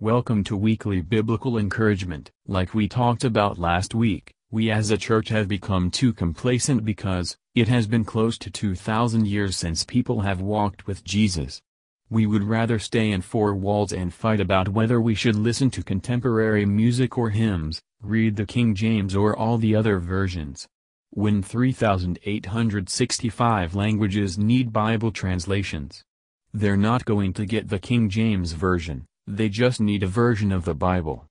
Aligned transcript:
Welcome 0.00 0.44
to 0.44 0.56
Weekly 0.56 1.00
Biblical 1.00 1.58
Encouragement. 1.58 2.30
Like 2.46 2.72
we 2.72 2.86
talked 2.86 3.24
about 3.24 3.58
last 3.58 3.96
week, 3.96 4.32
we 4.48 4.70
as 4.70 4.92
a 4.92 4.96
church 4.96 5.28
have 5.30 5.48
become 5.48 5.90
too 5.90 6.12
complacent 6.12 6.84
because, 6.84 7.36
it 7.56 7.66
has 7.66 7.88
been 7.88 8.04
close 8.04 8.38
to 8.38 8.48
2,000 8.48 9.26
years 9.26 9.56
since 9.56 9.82
people 9.82 10.20
have 10.20 10.40
walked 10.40 10.86
with 10.86 11.02
Jesus. 11.02 11.60
We 12.08 12.26
would 12.26 12.44
rather 12.44 12.78
stay 12.78 13.10
in 13.10 13.22
four 13.22 13.56
walls 13.56 13.92
and 13.92 14.14
fight 14.14 14.38
about 14.38 14.68
whether 14.68 15.00
we 15.00 15.16
should 15.16 15.34
listen 15.34 15.68
to 15.72 15.82
contemporary 15.82 16.64
music 16.64 17.18
or 17.18 17.30
hymns, 17.30 17.82
read 18.00 18.36
the 18.36 18.46
King 18.46 18.76
James 18.76 19.16
or 19.16 19.36
all 19.36 19.58
the 19.58 19.74
other 19.74 19.98
versions. 19.98 20.68
When 21.10 21.42
3,865 21.42 23.74
languages 23.74 24.38
need 24.38 24.72
Bible 24.72 25.10
translations. 25.10 26.04
They're 26.54 26.76
not 26.76 27.04
going 27.04 27.32
to 27.32 27.44
get 27.44 27.68
the 27.68 27.80
King 27.80 28.08
James 28.08 28.52
Version, 28.52 29.04
they 29.36 29.48
just 29.48 29.80
need 29.80 30.02
a 30.02 30.06
version 30.06 30.52
of 30.52 30.64
the 30.64 30.74
Bible. 30.74 31.26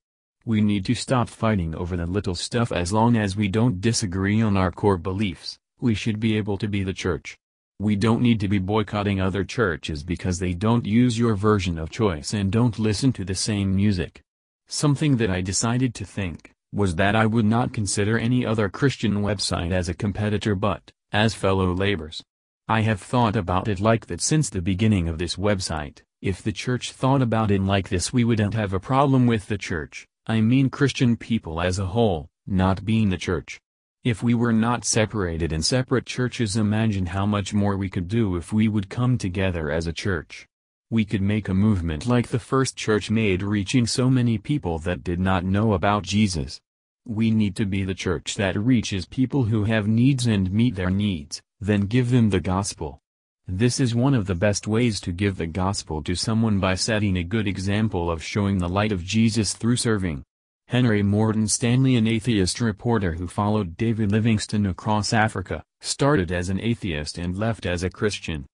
We 0.45 0.61
need 0.61 0.85
to 0.85 0.95
stop 0.95 1.29
fighting 1.29 1.73
over 1.75 1.97
the 1.97 2.05
little 2.05 2.35
stuff 2.35 2.71
as 2.71 2.93
long 2.93 3.17
as 3.17 3.35
we 3.35 3.47
don't 3.47 3.81
disagree 3.81 4.41
on 4.41 4.55
our 4.55 4.71
core 4.71 4.97
beliefs, 4.97 5.57
we 5.79 5.95
should 5.95 6.19
be 6.19 6.37
able 6.37 6.57
to 6.59 6.67
be 6.67 6.83
the 6.83 6.93
church. 6.93 7.37
We 7.79 7.95
don't 7.95 8.21
need 8.21 8.39
to 8.39 8.47
be 8.47 8.59
boycotting 8.59 9.19
other 9.19 9.43
churches 9.43 10.03
because 10.03 10.39
they 10.39 10.53
don't 10.53 10.85
use 10.85 11.17
your 11.17 11.35
version 11.35 11.77
of 11.77 11.89
choice 11.89 12.33
and 12.33 12.51
don't 12.51 12.79
listen 12.79 13.13
to 13.13 13.25
the 13.25 13.35
same 13.35 13.75
music. 13.75 14.21
Something 14.67 15.17
that 15.17 15.29
I 15.29 15.41
decided 15.41 15.93
to 15.95 16.05
think, 16.05 16.51
was 16.73 16.95
that 16.95 17.15
I 17.15 17.25
would 17.25 17.45
not 17.45 17.73
consider 17.73 18.17
any 18.17 18.45
other 18.45 18.69
Christian 18.69 19.21
website 19.21 19.71
as 19.71 19.89
a 19.89 19.93
competitor 19.93 20.55
but, 20.55 20.91
as 21.11 21.33
fellow 21.33 21.73
labors. 21.73 22.23
I 22.67 22.81
have 22.81 23.01
thought 23.01 23.35
about 23.35 23.67
it 23.67 23.79
like 23.79 24.07
that 24.07 24.21
since 24.21 24.49
the 24.49 24.61
beginning 24.61 25.07
of 25.07 25.17
this 25.17 25.35
website. 25.35 26.01
If 26.21 26.41
the 26.41 26.51
church 26.51 26.93
thought 26.93 27.21
about 27.21 27.51
it 27.51 27.61
like 27.61 27.89
this 27.89 28.11
we 28.11 28.23
wouldn't 28.23 28.55
have 28.55 28.73
a 28.73 28.79
problem 28.79 29.27
with 29.27 29.45
the 29.45 29.57
church, 29.57 30.07
I 30.25 30.41
mean 30.41 30.71
Christian 30.71 31.15
people 31.15 31.61
as 31.61 31.77
a 31.77 31.85
whole, 31.85 32.27
not 32.47 32.83
being 32.83 33.09
the 33.09 33.17
church. 33.17 33.61
If 34.03 34.23
we 34.23 34.33
were 34.33 34.51
not 34.51 34.83
separated 34.83 35.53
in 35.53 35.61
separate 35.61 36.07
churches 36.07 36.55
imagine 36.55 37.05
how 37.05 37.27
much 37.27 37.53
more 37.53 37.77
we 37.77 37.87
could 37.87 38.07
do 38.07 38.35
if 38.35 38.51
we 38.51 38.67
would 38.67 38.89
come 38.89 39.19
together 39.19 39.69
as 39.69 39.85
a 39.85 39.93
church. 39.93 40.47
We 40.89 41.05
could 41.05 41.21
make 41.21 41.49
a 41.49 41.53
movement 41.53 42.07
like 42.07 42.29
the 42.29 42.39
first 42.39 42.75
church 42.75 43.11
made 43.11 43.43
reaching 43.43 43.85
so 43.85 44.09
many 44.09 44.39
people 44.39 44.79
that 44.79 45.03
did 45.03 45.19
not 45.19 45.45
know 45.45 45.73
about 45.73 46.01
Jesus. 46.01 46.59
We 47.05 47.29
need 47.29 47.55
to 47.57 47.65
be 47.67 47.83
the 47.83 47.93
church 47.93 48.33
that 48.35 48.57
reaches 48.57 49.05
people 49.05 49.43
who 49.43 49.65
have 49.65 49.87
needs 49.87 50.25
and 50.25 50.51
meet 50.51 50.73
their 50.73 50.89
needs, 50.89 51.43
then 51.59 51.81
give 51.81 52.09
them 52.09 52.31
the 52.31 52.39
gospel. 52.39 53.01
This 53.49 53.79
is 53.79 53.95
one 53.95 54.13
of 54.13 54.27
the 54.27 54.35
best 54.35 54.67
ways 54.67 54.99
to 54.99 55.13
give 55.13 55.37
the 55.37 55.47
gospel 55.47 56.03
to 56.03 56.15
someone 56.15 56.59
by 56.59 56.75
setting 56.75 57.15
a 57.15 57.23
good 57.23 57.47
example 57.47 58.11
of 58.11 58.21
showing 58.21 58.57
the 58.57 58.67
light 58.67 58.91
of 58.91 59.05
Jesus 59.05 59.53
through 59.53 59.77
serving. 59.77 60.23
Henry 60.67 61.01
Morton 61.01 61.47
Stanley 61.47 61.95
an 61.95 62.07
atheist 62.07 62.59
reporter 62.59 63.13
who 63.13 63.25
followed 63.25 63.77
David 63.77 64.11
Livingstone 64.11 64.65
across 64.65 65.13
Africa, 65.13 65.63
started 65.79 66.29
as 66.29 66.49
an 66.49 66.59
atheist 66.59 67.17
and 67.17 67.37
left 67.37 67.65
as 67.65 67.83
a 67.83 67.89
Christian. 67.89 68.45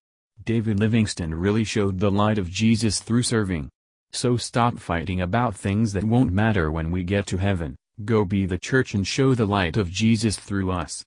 David 0.46 0.80
Livingstone 0.80 1.34
really 1.34 1.64
showed 1.64 2.00
the 2.00 2.12
light 2.12 2.38
of 2.38 2.52
Jesus 2.52 3.00
through 3.00 3.24
serving. 3.24 3.70
So 4.12 4.38
stop 4.38 4.78
fighting 4.78 5.22
about 5.22 5.56
things 5.56 5.94
that 5.94 6.04
won't 6.04 6.32
matter 6.32 6.72
when 6.72 6.92
we 6.92 7.04
get 7.04 7.26
to 7.28 7.38
heaven, 7.38 7.76
go 8.06 8.26
be 8.26 8.46
the 8.46 8.60
church 8.60 8.94
and 8.94 9.08
show 9.08 9.34
the 9.34 9.48
light 9.48 9.76
of 9.76 9.90
Jesus 9.90 10.38
through 10.38 10.70
us. 10.70 11.04